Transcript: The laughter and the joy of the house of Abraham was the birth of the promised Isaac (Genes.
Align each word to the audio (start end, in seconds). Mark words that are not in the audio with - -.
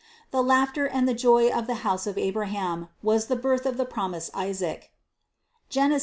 The 0.31 0.41
laughter 0.41 0.87
and 0.87 1.07
the 1.07 1.13
joy 1.13 1.51
of 1.51 1.67
the 1.67 1.75
house 1.85 2.07
of 2.07 2.17
Abraham 2.17 2.87
was 3.03 3.27
the 3.27 3.35
birth 3.35 3.67
of 3.67 3.77
the 3.77 3.85
promised 3.85 4.31
Isaac 4.33 4.89
(Genes. 5.69 5.99